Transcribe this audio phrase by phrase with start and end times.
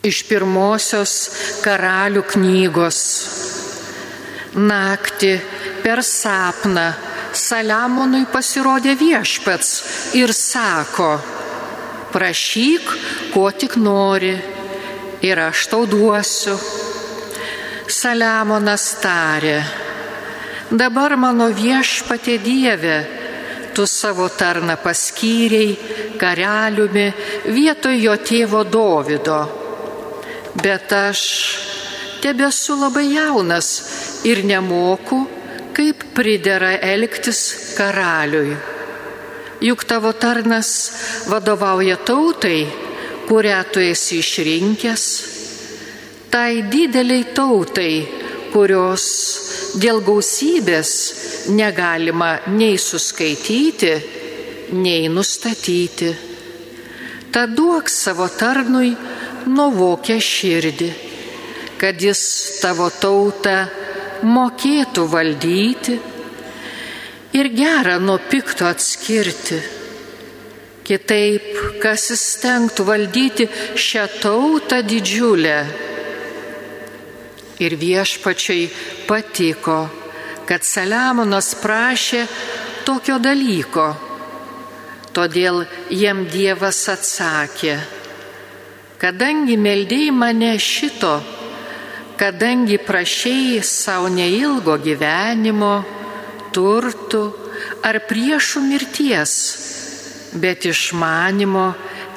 [0.00, 1.14] Iš pirmosios
[1.60, 3.00] karalių knygos.
[4.56, 5.34] Naktį
[5.84, 6.86] per sapną
[7.36, 9.68] Saliamonui pasirodė viešpats
[10.16, 11.10] ir sako,
[12.14, 12.88] prašyk,
[13.34, 14.32] ko tik nori,
[15.20, 16.56] ir aš tau duosiu.
[17.84, 19.60] Saliamonas tarė,
[20.72, 22.98] dabar mano viešpatė Dieve,
[23.76, 27.10] tu savo tarną paskyriai karaliumi
[27.52, 29.59] vietoj jo tėvo Dovido.
[30.54, 31.20] Bet aš
[32.22, 33.68] tebesu labai jaunas
[34.26, 35.22] ir nemoku,
[35.72, 38.56] kaip pridera elgtis karaliui.
[39.60, 40.70] Juk tavo tarnas
[41.28, 42.64] vadovauja tautai,
[43.28, 45.04] kurią tu esi išrinkęs,
[46.32, 47.92] tai dideliai tautai,
[48.50, 49.04] kurios
[49.78, 50.90] dėl gausybės
[51.54, 53.92] negalima nei suskaityti,
[54.72, 56.10] nei nustatyti.
[57.30, 58.90] Tad duok savo tarnui
[59.46, 60.90] nuvokę širdį,
[61.80, 62.20] kad jis
[62.60, 63.56] tavo tautą
[64.26, 65.98] mokėtų valdyti
[67.32, 69.60] ir gerą nuo pikto atskirti.
[70.90, 71.44] Kitaip,
[71.82, 73.46] kas įstengtų valdyti
[73.78, 75.58] šią tautą didžiulę.
[77.62, 78.64] Ir viešpačiai
[79.06, 79.84] patiko,
[80.48, 82.24] kad Saliamonas prašė
[82.88, 83.92] tokio dalyko.
[85.14, 87.76] Todėl jam Dievas atsakė,
[89.00, 91.14] kadangi meldėjai mane šito,
[92.20, 95.72] kadangi prašėjai savo neilgo gyvenimo,
[96.52, 97.22] turtų
[97.86, 99.32] ar priešų mirties,
[100.36, 101.70] bet išmanimo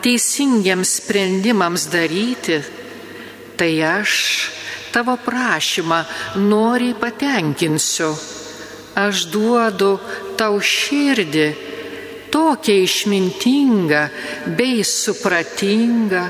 [0.03, 2.59] teisingiams sprendimams daryti,
[3.55, 4.13] tai aš
[4.93, 6.03] tavo prašymą
[6.43, 8.11] noriai patenkinsiu.
[8.93, 9.95] Aš duodu
[10.37, 11.47] tau širdį
[12.33, 14.01] tokia išmintinga
[14.57, 16.27] bei supratinga,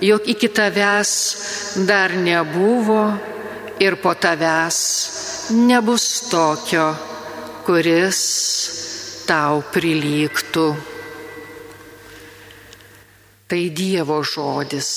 [0.00, 1.12] jog iki tavęs
[1.86, 3.02] dar nebuvo
[3.80, 4.78] ir po tavęs
[5.50, 6.94] nebus tokio,
[7.66, 8.20] kuris
[9.26, 10.68] tau prilygtų.
[13.50, 14.90] Tai Dievo žodis.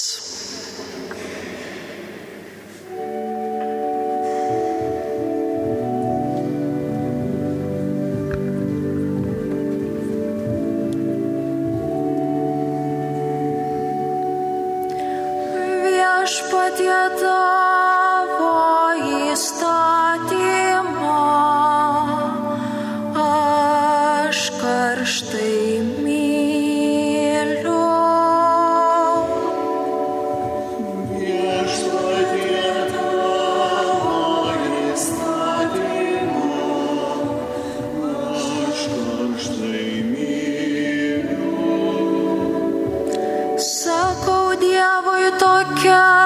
[45.64, 46.23] Dievui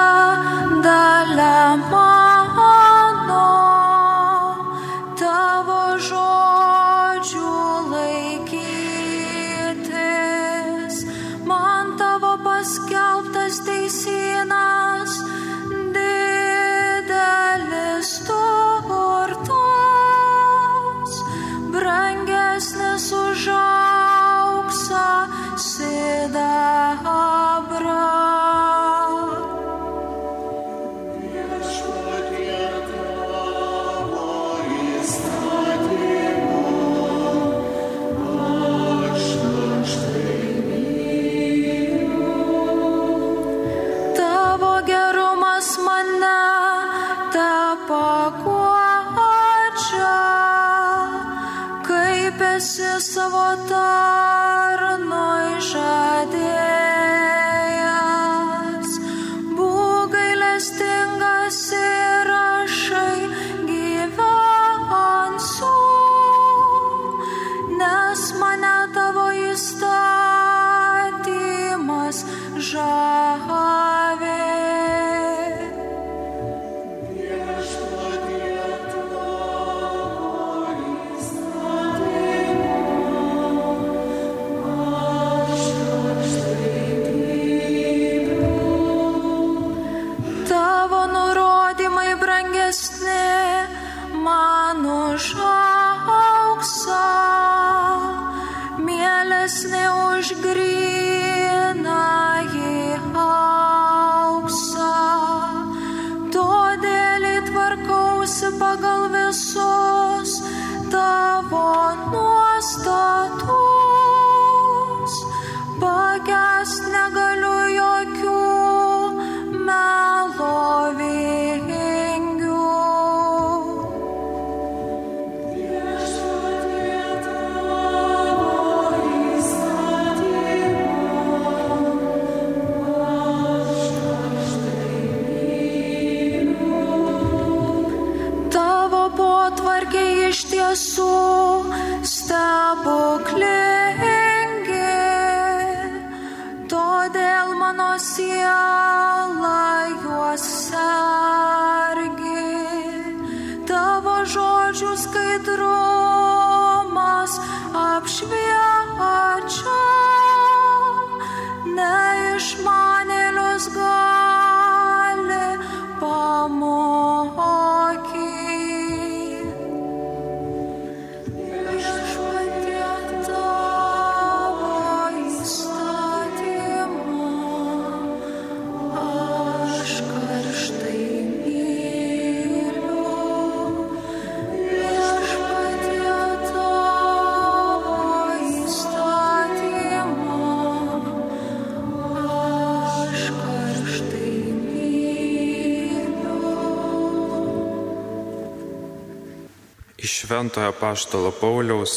[200.18, 201.92] Šventojo Paštalo Pauliaus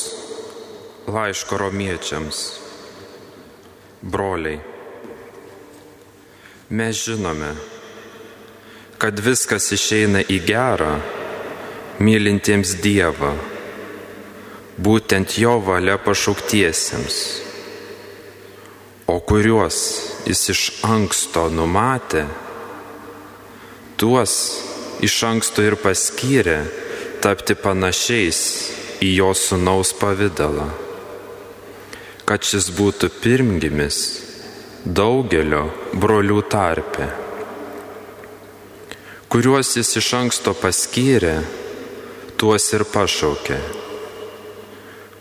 [1.08, 2.38] laiško romiečiams.
[4.02, 4.60] Broliai,
[6.70, 7.50] mes žinome,
[9.02, 10.92] kad viskas išeina į gerą,
[11.98, 13.32] mylintiems Dievą,
[14.78, 17.18] būtent Jo valia pašauktiesiems,
[19.10, 19.80] o kuriuos
[20.30, 22.28] Jis iš anksto numatė,
[23.98, 24.38] tuos
[25.02, 26.60] iš anksto ir paskyrė
[27.22, 28.40] tapti panašiais
[29.02, 30.68] į jo sunaus pavydalą,
[32.26, 33.98] kad šis būtų pirmgimis
[34.86, 37.08] daugelio brolių tarpe,
[39.30, 41.36] kuriuos jis iš anksto paskyrė,
[42.42, 43.60] tuos ir pašaukė,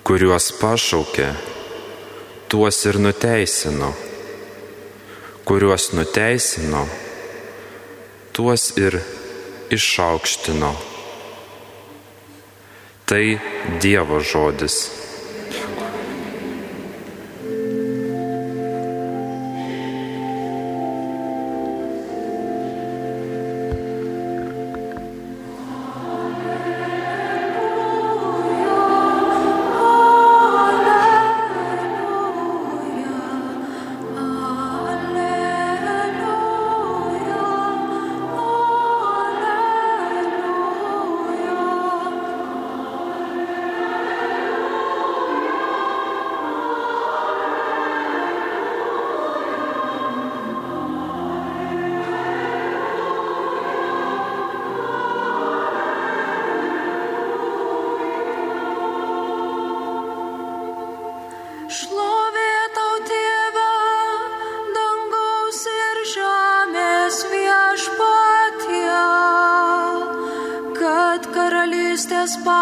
[0.08, 1.28] kuriuos pašaukė,
[2.48, 3.92] tuos ir nuteisino,
[5.44, 6.86] kuriuos nuteisino,
[8.32, 8.96] tuos ir
[9.70, 10.99] išaukštino.
[13.10, 13.40] Tai
[13.82, 15.09] Dievo žodis.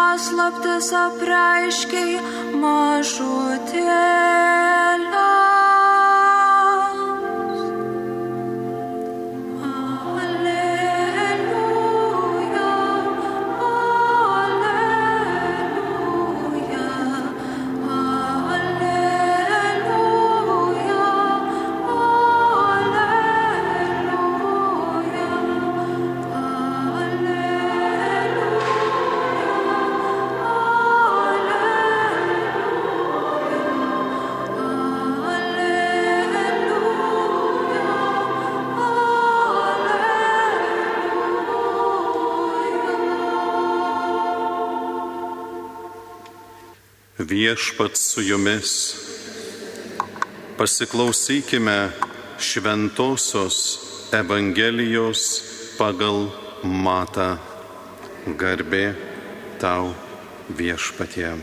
[0.09, 2.17] Paslaptis apreiškiai
[2.61, 4.08] mažutėlę.
[47.29, 48.95] Viešpat su jumis.
[50.57, 51.91] Pasiklausykime
[52.39, 53.79] šventosios
[54.11, 55.21] Evangelijos
[55.77, 56.31] pagal
[56.63, 57.37] matą.
[58.25, 58.95] Garbė
[59.61, 59.91] tau
[60.49, 61.35] viešpatie.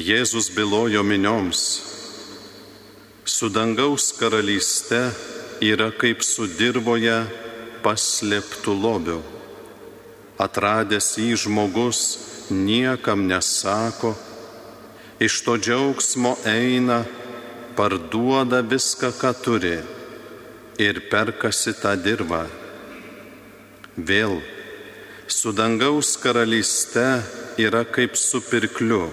[0.00, 1.60] Jėzus bylojo minioms,
[3.28, 5.02] su dangaus karalyste
[5.60, 7.18] yra kaip su dirboje
[7.84, 9.18] paslėptų lobių.
[10.40, 12.02] Atradęs jį žmogus
[12.50, 14.14] niekam nesako,
[15.18, 17.04] iš to džiaugsmo eina,
[17.76, 19.76] parduoda viską, ką turi
[20.78, 22.44] ir perkasi tą dirbą.
[23.96, 24.40] Vėl
[25.28, 27.06] su dangaus karalyste
[27.56, 29.08] yra kaip su pirkliu,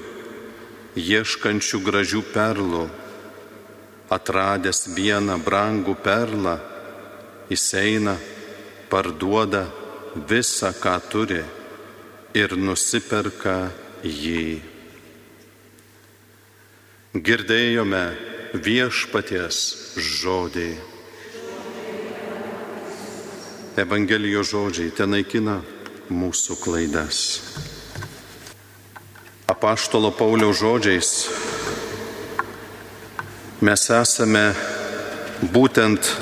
[0.99, 2.83] ieškančių gražių perlų.
[4.13, 6.59] Atradęs vieną brangų perlą,
[7.49, 8.13] jis eina,
[8.91, 9.63] parduoda
[10.29, 11.41] visą, ką turi
[12.33, 13.69] ir nusiperka
[14.03, 14.61] jį.
[17.13, 18.03] Girdėjome
[18.57, 19.59] viešpaties
[20.01, 20.71] žodį.
[23.83, 25.59] Evangelijos žodžiai ten naikina
[26.13, 27.21] mūsų klaidas.
[29.49, 31.13] Apaštalo Pauliaus žodžiais
[33.61, 34.45] mes esame
[35.53, 36.13] būtent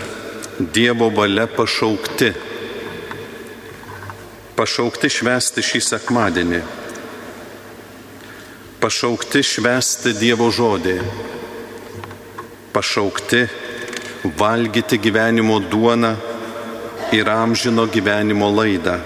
[0.61, 2.50] Dievo valia pašaukti.
[4.61, 6.57] Pašaukti švesti šį sekmadienį.
[8.77, 10.93] Pašaukti švesti Dievo žodį.
[12.69, 13.39] Pašaukti
[14.37, 16.13] valgyti gyvenimo duoną
[17.17, 18.99] ir amžino gyvenimo laidą.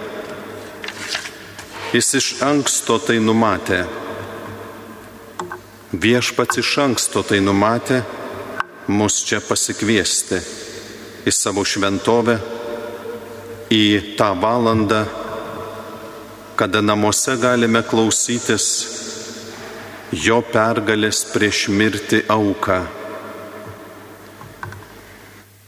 [1.96, 3.86] Jis iš anksto tai numatė.
[5.96, 8.04] Viešpats iš anksto tai numatė
[8.92, 10.44] mus čia pasikviesti
[11.24, 12.42] į savo šventovę,
[13.72, 13.86] į
[14.20, 15.06] tą valandą,
[16.56, 18.68] kada namuose galime klausytis
[20.26, 22.80] jo pergalės prieš mirtį auką.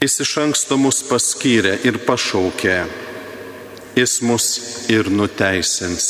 [0.02, 2.80] Jis iš anksto mus paskyrė ir pašaukė,
[3.98, 4.48] jis mus
[4.94, 6.10] ir nuteisins.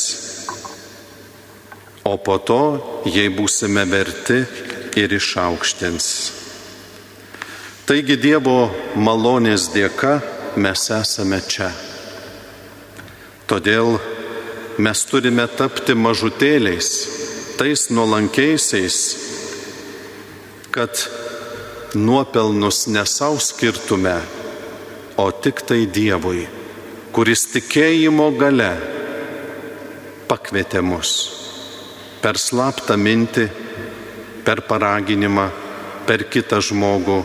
[2.07, 2.61] O po to,
[3.07, 4.43] jei būsime verti,
[4.97, 6.07] ir išaukštins.
[7.87, 8.67] Taigi Dievo
[8.99, 10.17] malonės dėka
[10.59, 11.69] mes esame čia.
[13.47, 13.95] Todėl
[14.77, 16.89] mes turime tapti mažutėliais,
[17.57, 18.97] tais nuolankiaisiais,
[20.71, 21.03] kad
[21.97, 24.17] nuopelnus nesau skirtume,
[25.17, 26.43] o tik tai Dievui,
[27.15, 28.73] kuris tikėjimo gale
[30.29, 31.13] pakvietė mus
[32.21, 33.47] per slaptą mintį,
[34.45, 35.47] per paraginimą,
[36.05, 37.21] per kitą žmogų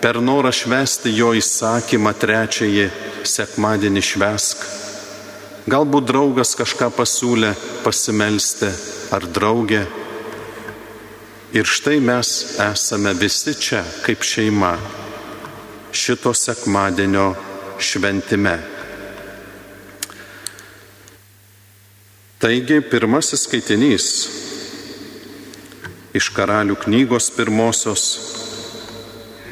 [0.00, 2.84] per norą švesti jo įsakymą trečiąjį
[3.26, 4.60] sekmadienį švesk.
[5.66, 7.48] Galbūt draugas kažką pasiūlė
[7.82, 8.68] pasimelsti
[9.10, 9.80] ar draugė.
[11.58, 12.30] Ir štai mes
[12.62, 14.76] esame visi čia kaip šeima
[15.90, 17.26] šito sekmadienio
[17.82, 18.54] šventime.
[22.38, 24.08] Taigi pirmasis skaitinys
[26.14, 28.08] iš karalių knygos pirmosios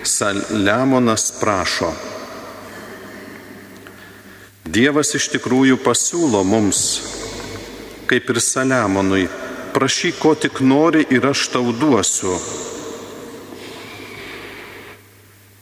[0.06, 2.13] Saliamonas prašo.
[4.74, 6.78] Dievas iš tikrųjų pasiūlo mums,
[8.10, 9.28] kaip ir Saliamonui,
[9.74, 12.34] prašyk, ko tik nori ir aš tau duosiu.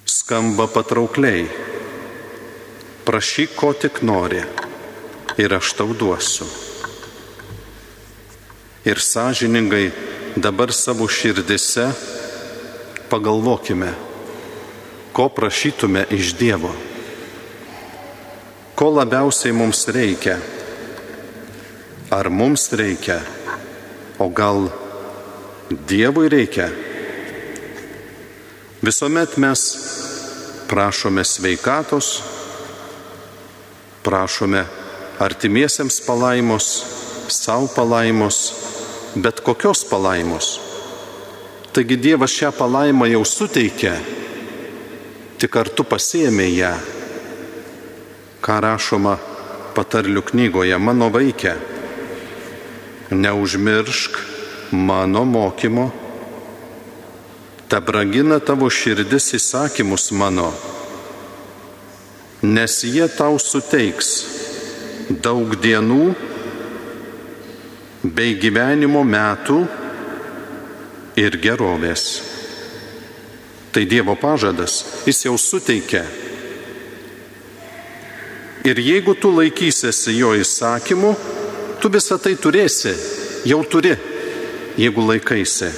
[0.09, 1.45] Skamba patraukliai.
[3.05, 4.41] Prašyk, ko tik nori
[5.37, 6.47] ir aš tau duosiu.
[8.89, 9.91] Ir sąžiningai
[10.37, 11.91] dabar savo širdise
[13.13, 13.93] pagalvokime
[15.13, 16.73] ko prašytume iš Dievo,
[18.83, 20.41] ko labiausiai mums reikia.
[22.11, 23.21] Ar mums reikia,
[24.19, 24.65] o gal
[25.89, 26.67] Dievui reikia?
[28.83, 29.63] Visuomet mes
[30.67, 32.09] prašome sveikatos,
[34.03, 34.65] prašome
[35.19, 36.67] artimiesiems palaimos,
[37.29, 38.39] savo palaimos,
[39.15, 40.49] bet kokios palaimos.
[41.73, 43.95] Taigi Dievas šią palaimą jau suteikia
[45.39, 46.75] tik kartu pasėmė ją.
[48.43, 49.17] Ką rašoma
[49.77, 51.55] patarlių knygoje, mano vaikė,
[53.15, 54.19] neužmiršk
[54.73, 55.87] mano mokymo,
[57.71, 60.51] te brangina tavo širdis įsakymus mano,
[62.43, 64.11] nes jie tau suteiks
[65.23, 66.03] daug dienų
[68.03, 69.61] bei gyvenimo metų
[71.23, 72.07] ir gerovės.
[73.73, 76.03] Tai Dievo pažadas, jis jau suteikia.
[78.63, 81.09] Ir jeigu tu laikysiesi jo įsakymų,
[81.83, 82.93] tu visą tai turėsi,
[83.51, 83.97] jau turi,
[84.79, 85.71] jeigu laikaisi.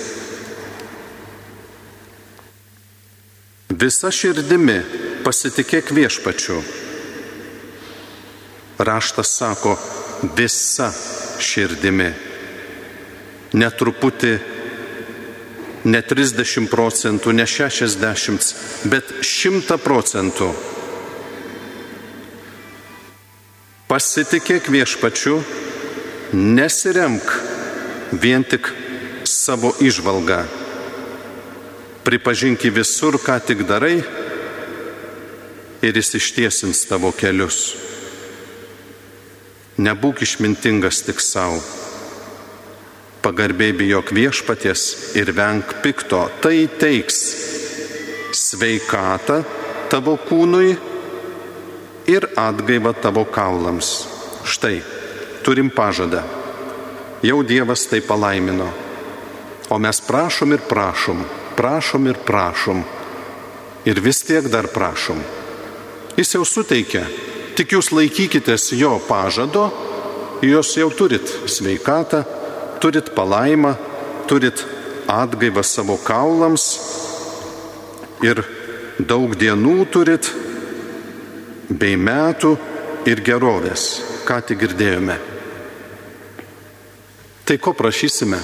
[3.72, 4.76] Visa širdimi
[5.24, 6.58] pasitikėk viešpačiu.
[8.84, 9.78] Raštas sako,
[10.36, 10.90] visa
[11.40, 12.10] širdimi.
[13.56, 14.34] Netruputį
[15.88, 18.52] ne 30 procentų, ne 60,
[18.92, 20.52] bet 100 procentų.
[23.94, 25.36] Pasitikėk viešpačiu,
[26.34, 27.28] nesiremk
[28.18, 28.66] vien tik
[29.22, 30.40] savo išvalgą.
[32.02, 34.00] Pripažinki visur, ką tik darai
[35.78, 37.60] ir jis ištiesins tavo kelius.
[39.78, 41.60] Nebūk išmintingas tik savo
[43.22, 47.22] pagarbiai bijok viešpaties ir venk pikto, tai teiks
[48.42, 49.38] sveikatą
[49.94, 50.93] tavo kūnui
[52.06, 54.06] ir atgaivą tavo kaulams.
[54.44, 54.82] Štai,
[55.44, 56.22] turim pažadą.
[57.24, 58.68] Jau Dievas tai palaimino.
[59.72, 61.24] O mes prašom ir prašom,
[61.56, 62.84] prašom ir prašom.
[63.84, 65.22] Ir vis tiek dar prašom.
[66.16, 67.06] Jis jau suteikia.
[67.56, 69.70] Tik jūs laikykitės jo pažado
[70.44, 72.24] jūs jau turit sveikatą,
[72.80, 73.74] turit palaimą,
[74.28, 74.64] turit
[75.08, 76.64] atgaivą savo kaulams
[78.24, 78.40] ir
[78.98, 80.30] daug dienų turit
[81.68, 82.54] bei metų
[83.08, 85.16] ir gerovės, ką tik girdėjome.
[87.44, 88.38] Tai ko prašysime?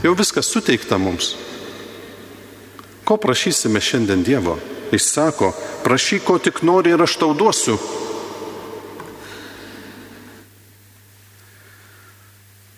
[0.00, 1.34] Jau viskas suteikta mums.
[3.04, 4.56] Ko prašysime šiandien Dievo?
[4.90, 5.52] Jis sako,
[5.84, 7.76] prašyk, ko tik nori ir aš tau duosiu.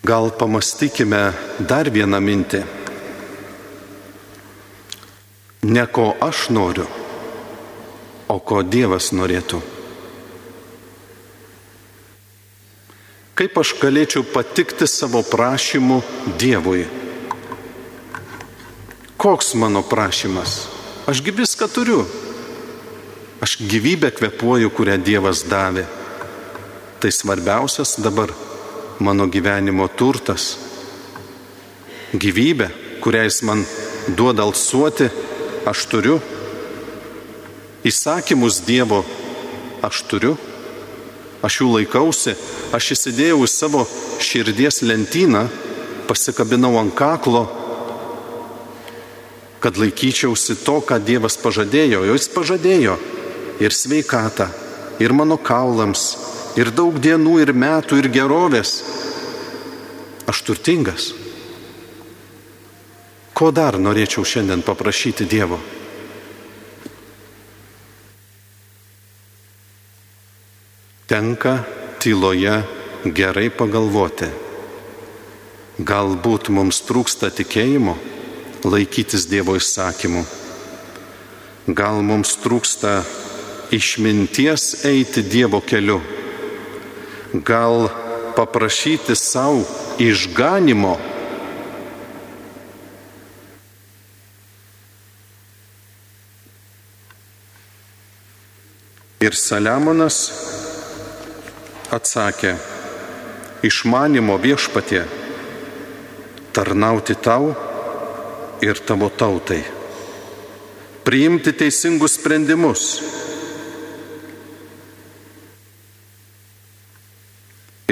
[0.03, 1.21] Gal pamastykime
[1.63, 2.59] dar vieną mintį.
[5.63, 6.89] Ne ko aš noriu,
[8.33, 9.61] o ko Dievas norėtų.
[13.37, 16.01] Kaip aš galėčiau patikti savo prašymu
[16.41, 16.85] Dievui?
[19.17, 20.67] Koks mano prašymas?
[21.09, 22.03] Ašgi viską turiu.
[23.43, 25.85] Aš gyvybę kvepuoju, kurią Dievas davė.
[27.01, 28.31] Tai svarbiausias dabar
[29.03, 30.53] mano gyvenimo turtas.
[32.13, 32.69] Gyvybė,
[33.03, 33.65] kurią jis man
[34.15, 35.09] duoda alsuoti,
[35.67, 36.21] aš turiu.
[37.83, 39.03] Įsakymus Dievo
[39.83, 40.37] aš turiu.
[41.43, 42.37] Aš jų laikausi,
[42.71, 43.81] aš įsidėjau į savo
[44.23, 45.41] širdies lentyną,
[46.07, 47.41] pasikabinau ant kaklo,
[49.59, 52.05] kad laikyčiausi to, ką Dievas pažadėjo.
[52.07, 52.95] Jo jis pažadėjo
[53.59, 54.47] ir sveikatą,
[55.03, 56.05] ir mano kaulams,
[56.55, 58.77] ir daug dienų, ir metų, ir gerovės.
[60.31, 61.11] Aš turtingas.
[63.35, 65.59] Ko dar norėčiau šiandien paprašyti Dievo?
[71.13, 71.59] Tenka
[72.01, 72.55] tyloje
[73.05, 74.25] gerai pagalvoti.
[75.77, 77.93] Galbūt mums trūksta tikėjimo
[78.65, 80.23] laikytis Dievo įsakymų.
[81.77, 82.95] Gal mums trūksta
[83.77, 85.99] išminties eiti Dievo keliu.
[87.45, 87.91] Gal
[88.33, 89.61] paprašyti savo
[90.01, 90.95] išganimo.
[99.21, 100.62] Ir Saliamonas
[101.91, 102.55] atsakė,
[103.63, 105.03] išmanimo viešpatie,
[106.53, 107.53] tarnauti tau
[108.63, 109.63] ir tavo tautai,
[111.03, 112.85] priimti teisingus sprendimus.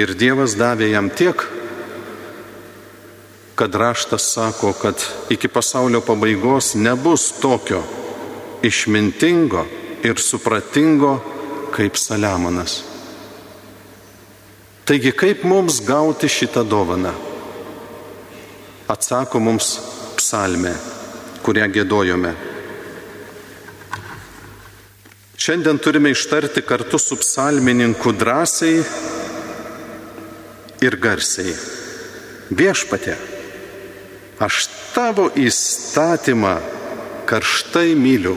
[0.00, 1.44] Ir Dievas davė jam tiek,
[3.54, 7.82] kad raštas sako, kad iki pasaulio pabaigos nebus tokio
[8.62, 9.66] išmintingo
[10.02, 11.18] ir supratingo
[11.74, 12.91] kaip Saliamonas.
[14.84, 17.12] Taigi kaip mums gauti šitą dovaną?
[18.90, 19.76] Atsako mums
[20.18, 20.72] psalmė,
[21.46, 22.32] kurią gėdojome.
[25.38, 28.82] Šiandien turime ištarti kartu su psalmininku drąsiai
[30.82, 31.54] ir garsiai.
[32.50, 33.14] Viešpatė,
[34.42, 36.56] aš tavo įstatymą
[37.30, 38.34] karštai myliu.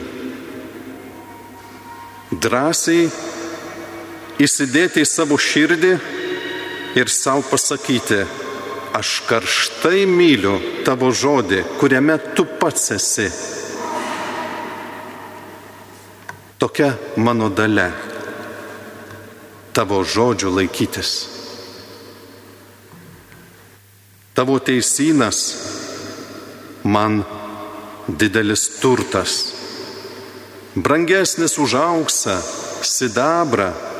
[2.30, 3.10] Drąsiai
[4.42, 5.96] įsidėti į savo širdį
[6.96, 8.24] ir savo pasakyti,
[8.96, 10.56] aš karštai myliu
[10.86, 13.26] tavo žodį, kuriame tu pats esi.
[16.56, 17.90] Tokia mano dalė-
[19.76, 21.10] tavo žodžių laikytis.
[24.32, 25.40] Tavo teisinas
[26.84, 27.24] man
[28.08, 29.52] didelis turtas,
[30.74, 32.40] brangesnis už auksą,
[32.80, 33.95] sidabrą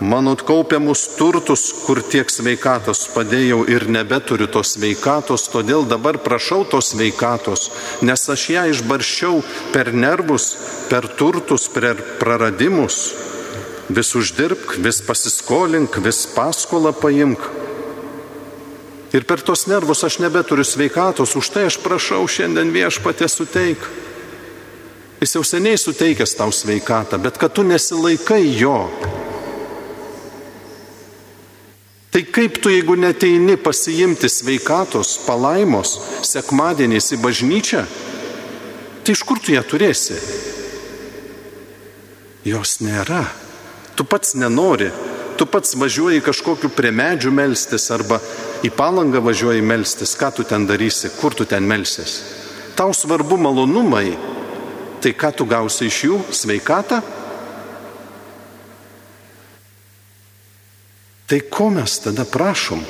[0.00, 6.94] mano kaupiamus turtus, kur tiek sveikatos padėjau ir nebeturiu tos sveikatos, todėl dabar prašau tos
[6.94, 7.68] sveikatos,
[8.02, 9.42] nes aš ją išbarščiau
[9.74, 10.54] per nervus,
[10.88, 13.12] per turtus, per praradimus.
[13.90, 17.42] Vis uždirbk, vis pasiskolink, vis paskolą paimk.
[19.12, 23.82] Ir per tos nervus aš nebeturiu sveikatos, už tai aš prašau šiandien viešpatė suteik.
[25.20, 28.86] Jis jau seniai suteikęs tau sveikatą, bet kad tu nesilaikai jo,
[32.10, 35.92] Tai kaip tu, jeigu neteini pasiimti sveikatos, palaimos,
[36.26, 37.84] sekmadieniais į bažnyčią,
[39.06, 40.18] tai iš kur tu ją turėsi?
[42.50, 43.22] Jos nėra.
[43.94, 44.88] Tu pats nenori,
[45.38, 48.18] tu pats važiuoji kažkokiu prie medžių melstis arba
[48.66, 52.18] į palangą važiuoji melstis, ką tu ten darysi, kur tu ten melsis.
[52.74, 54.16] Tau svarbu malonumai,
[55.04, 57.02] tai ką tu gausi iš jų- sveikatą?
[61.30, 62.80] Tai ko mes tada prašom?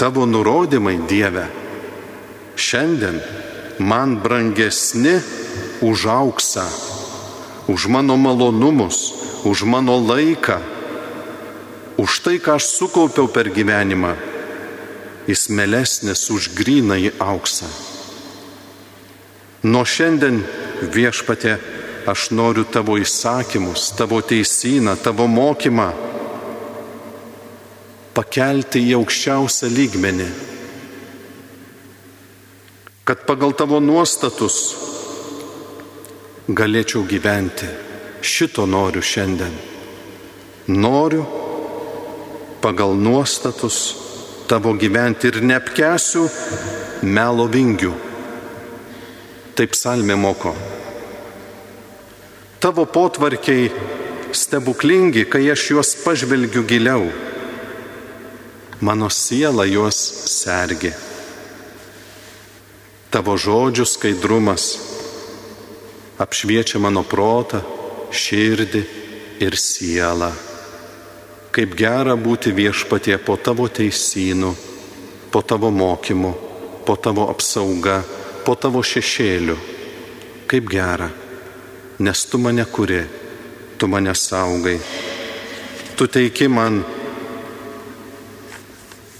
[0.00, 1.44] Tavo nurodymai Dieve
[2.56, 3.20] šiandien
[3.84, 5.20] man brangesni
[5.84, 6.64] už auksą,
[7.68, 9.12] už mano malonumus,
[9.44, 10.56] už mano laiką,
[12.00, 14.16] už tai, ką aš sukaupiau per gyvenimą,
[15.28, 17.68] jis melesnis už gryną į auksą.
[19.68, 20.40] Nuo šiandien
[20.80, 21.75] viešpatė
[22.06, 25.90] aš noriu tavo įsakymus, tavo teisyną, tavo mokymą
[28.16, 30.28] pakelti į aukščiausią lygmenį,
[33.06, 34.60] kad pagal tavo nuostatus
[36.48, 37.68] galėčiau gyventi.
[38.26, 39.52] Šito noriu šiandien.
[40.72, 41.26] Noriu
[42.62, 43.76] pagal nuostatus
[44.50, 46.24] tavo gyventi ir neapkesiu
[47.06, 47.92] melo vingių.
[49.56, 50.54] Taip salmė moko.
[52.66, 53.68] Tavo potvarkiai
[54.34, 57.04] stebuklingi, kai aš juos pažvelgiu giliau.
[58.80, 60.90] Mano siela juos sergi.
[63.14, 64.64] Tavo žodžių skaidrumas
[66.18, 67.60] apšviečia mano protą,
[68.10, 68.82] širdį
[69.46, 70.32] ir sielą.
[71.54, 74.50] Kaip gera būti viešpatie po tavo teisynų,
[75.30, 76.34] po tavo mokymu,
[76.82, 78.00] po tavo apsauga,
[78.42, 79.54] po tavo šešėliu.
[80.50, 81.08] Kaip gera
[81.98, 83.02] nes tu mane kuri,
[83.78, 84.78] tu mane saugai.
[85.96, 86.82] Tu teiki man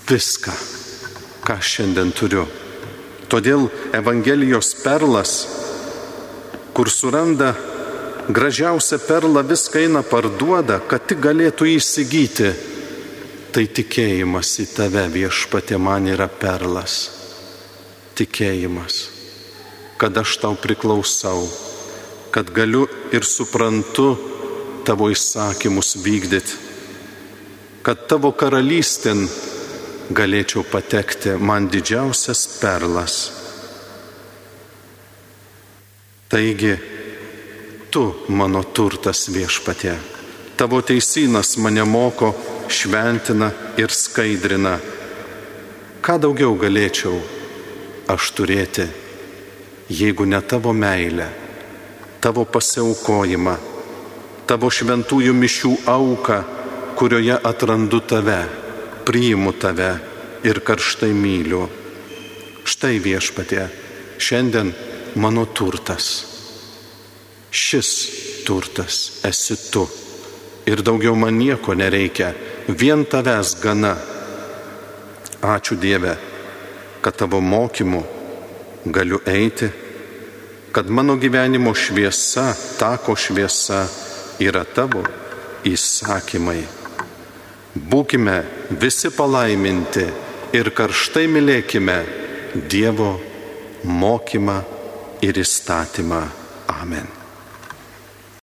[0.09, 0.53] viską,
[1.41, 2.45] ką šiandien turiu.
[3.33, 5.33] Todėl Evangelijos perlas,
[6.77, 7.55] kur suranda
[8.29, 12.53] gražiausią perlą, viską eina parduoda, kad tik galėtų įsigyti.
[13.57, 17.07] Tai tikėjimas į tave viešpatė man yra perlas.
[18.17, 18.99] Tikėjimas,
[19.97, 21.49] kad aš tau priklausau
[22.37, 22.83] kad galiu
[23.17, 24.11] ir suprantu
[24.85, 26.59] tavo įsakymus vykdyti,
[27.81, 29.23] kad tavo karalystėn
[30.19, 33.15] galėčiau patekti man didžiausias perlas.
[36.29, 36.75] Taigi,
[37.89, 39.97] tu mano turtas viešpatė,
[40.61, 42.35] tavo teisynas mane moko,
[42.69, 43.49] šventina
[43.81, 44.77] ir skaidrina.
[46.05, 47.17] Ką daugiau galėčiau
[48.13, 48.85] aš turėti,
[49.89, 51.46] jeigu ne tavo meilė?
[52.27, 53.53] Tavo pasiaukojimą,
[54.51, 56.39] tavo šventųjų mišių auką,
[56.99, 58.41] kurioje atrandu tave,
[59.07, 59.93] priimu tave
[60.43, 61.69] ir karštai myliu.
[62.67, 63.69] Štai viešpatė,
[64.19, 64.73] šiandien
[65.23, 66.09] mano turtas.
[67.55, 67.93] Šis
[68.43, 69.87] turtas esi tu.
[70.67, 72.35] Ir daugiau man nieko nereikia,
[72.67, 73.95] vien tavęs gana.
[75.47, 76.19] Ačiū Dieve,
[77.07, 78.03] kad tavo mokymu
[78.91, 79.86] galiu eiti
[80.77, 83.87] kad mano gyvenimo šviesa, tako šviesa
[84.45, 85.01] yra tavo
[85.65, 86.61] įsakymai.
[87.73, 88.37] Būkime
[88.77, 90.05] visi palaiminti
[90.53, 91.99] ir karštai mylėkime
[92.69, 93.15] Dievo
[93.89, 94.63] mokymą
[95.25, 96.27] ir įstatymą.
[96.77, 97.16] Amen.